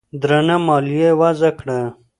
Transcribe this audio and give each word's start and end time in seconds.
درنه 0.21 0.55
مالیه 0.65 0.97
یې 1.13 1.17
وضعه 1.21 1.51
کړه 1.59 1.79